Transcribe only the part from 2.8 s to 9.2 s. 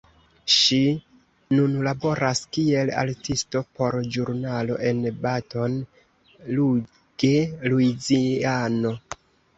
artisto por ĵurnalo en Baton Rouge, Luiziano.